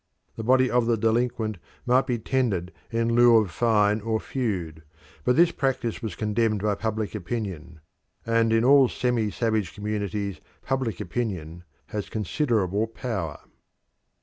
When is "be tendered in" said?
2.07-3.13